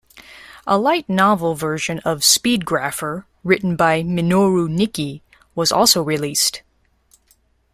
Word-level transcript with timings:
A 0.65 0.79
light 0.79 1.07
novel 1.07 1.53
version 1.53 1.99
of 1.99 2.23
"Speed 2.23 2.65
Grapher", 2.65 3.25
written 3.43 3.75
by 3.75 4.01
Minoru 4.01 4.67
Niki, 4.67 5.21
was 5.53 5.71
also 5.71 6.01
released. 6.01 6.63